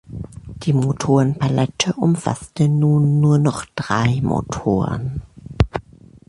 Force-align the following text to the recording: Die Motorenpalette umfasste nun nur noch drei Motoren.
Die 0.63 0.73
Motorenpalette 0.73 1.93
umfasste 1.93 2.67
nun 2.67 3.19
nur 3.19 3.37
noch 3.37 3.65
drei 3.75 4.19
Motoren. 4.23 5.21